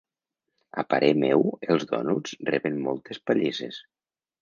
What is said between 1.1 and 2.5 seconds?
meu, els dònuts